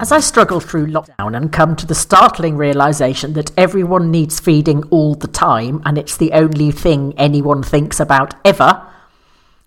[0.00, 4.82] As I struggle through lockdown and come to the startling realization that everyone needs feeding
[4.90, 8.84] all the time and it's the only thing anyone thinks about ever,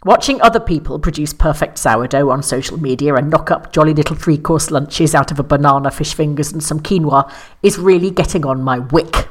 [0.03, 4.37] watching other people produce perfect sourdough on social media and knock up jolly little three
[4.37, 7.31] course lunches out of a banana, fish fingers, and some quinoa
[7.63, 9.29] is really getting on my wick.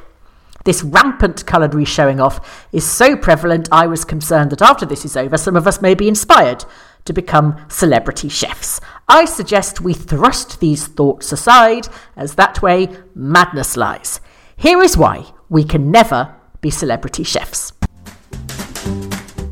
[0.65, 5.15] This rampant culinary showing off is so prevalent, I was concerned that after this is
[5.15, 6.65] over, some of us may be inspired
[7.05, 8.81] to become celebrity chefs.
[9.09, 14.19] I suggest we thrust these thoughts aside, as that way madness lies.
[14.57, 17.71] Here is why we can never be celebrity chefs.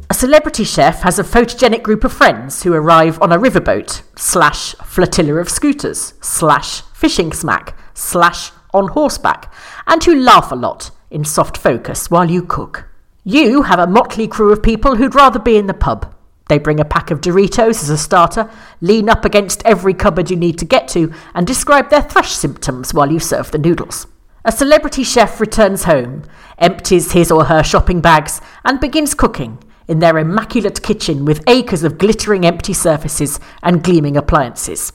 [0.09, 4.75] A celebrity chef has a photogenic group of friends who arrive on a riverboat, slash
[4.83, 9.53] flotilla of scooters, slash fishing smack, slash on horseback,
[9.87, 12.89] and who laugh a lot in soft focus while you cook.
[13.23, 16.13] You have a motley crew of people who'd rather be in the pub,
[16.47, 18.49] they bring a pack of Doritos as a starter,
[18.81, 22.93] lean up against every cupboard you need to get to, and describe their thrush symptoms
[22.93, 24.07] while you serve the noodles.
[24.43, 26.23] A celebrity chef returns home,
[26.59, 29.57] empties his or her shopping bags, and begins cooking
[29.87, 34.93] in their immaculate kitchen with acres of glittering empty surfaces and gleaming appliances.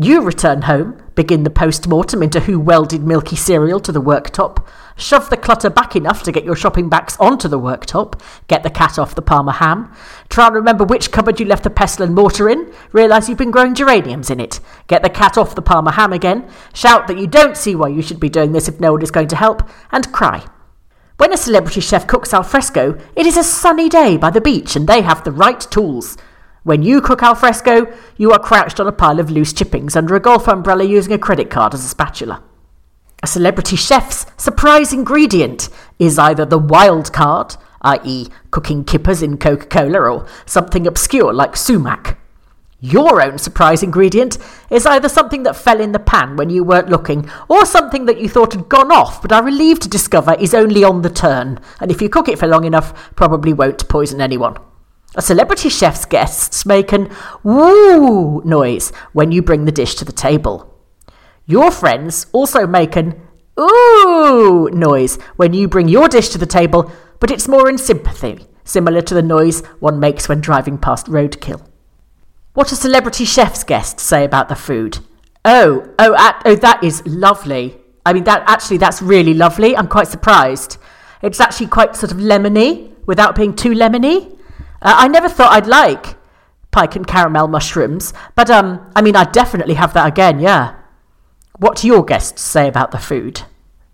[0.00, 4.64] You return home, begin the post mortem into who welded milky cereal to the worktop,
[4.96, 8.70] shove the clutter back enough to get your shopping bags onto the worktop, get the
[8.70, 9.92] cat off the Parma ham,
[10.28, 13.50] try and remember which cupboard you left the pestle and mortar in, realise you've been
[13.50, 17.26] growing geraniums in it, get the cat off the Parma ham again, shout that you
[17.26, 19.68] don't see why you should be doing this if no one is going to help,
[19.90, 20.46] and cry.
[21.16, 24.76] When a celebrity chef cooks al fresco, it is a sunny day by the beach
[24.76, 26.16] and they have the right tools.
[26.68, 30.14] When you cook al fresco, you are crouched on a pile of loose chippings under
[30.14, 32.42] a golf umbrella using a credit card as a spatula.
[33.22, 39.64] A celebrity chef's surprise ingredient is either the wild card, i.e., cooking kippers in Coca
[39.64, 42.18] Cola, or something obscure like sumac.
[42.80, 44.36] Your own surprise ingredient
[44.68, 48.20] is either something that fell in the pan when you weren't looking, or something that
[48.20, 51.60] you thought had gone off but are relieved to discover is only on the turn,
[51.80, 54.58] and if you cook it for long enough, probably won't poison anyone.
[55.18, 57.10] A celebrity chef's guests make an
[57.42, 60.72] woo noise when you bring the dish to the table.
[61.44, 63.20] Your friends also make an
[63.58, 68.46] ooh noise when you bring your dish to the table, but it's more in sympathy,
[68.62, 71.66] similar to the noise one makes when driving past roadkill.
[72.54, 75.00] What do celebrity chef's guests say about the food?
[75.44, 77.76] Oh, oh, oh, that is lovely.
[78.06, 79.76] I mean, that actually, that's really lovely.
[79.76, 80.76] I'm quite surprised.
[81.22, 84.37] It's actually quite sort of lemony without being too lemony.
[84.80, 86.16] Uh, I never thought I'd like
[86.70, 90.74] pike and caramel mushrooms, but um, I mean, I'd definitely have that again, yeah.
[91.58, 93.42] What do your guests say about the food?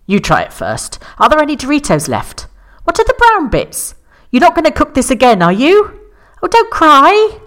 [0.06, 0.99] You try it first.
[1.19, 2.47] Are there any Doritos left?
[2.84, 3.95] What are the brown bits?
[4.31, 6.00] You're not going to cook this again, are you?
[6.43, 7.39] Oh, don't cry.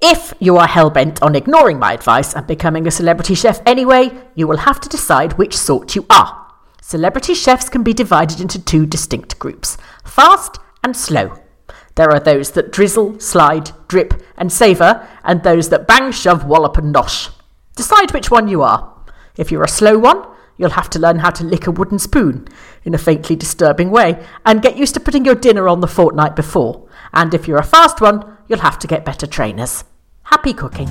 [0.00, 4.12] If you are hell bent on ignoring my advice and becoming a celebrity chef anyway,
[4.34, 6.46] you will have to decide which sort you are.
[6.80, 11.36] Celebrity chefs can be divided into two distinct groups fast and slow.
[11.98, 16.78] There are those that drizzle, slide, drip, and savour, and those that bang, shove, wallop,
[16.78, 17.30] and nosh.
[17.74, 18.94] Decide which one you are.
[19.36, 20.24] If you're a slow one,
[20.56, 22.46] you'll have to learn how to lick a wooden spoon
[22.84, 26.36] in a faintly disturbing way and get used to putting your dinner on the fortnight
[26.36, 26.88] before.
[27.12, 29.82] And if you're a fast one, you'll have to get better trainers.
[30.22, 30.90] Happy cooking!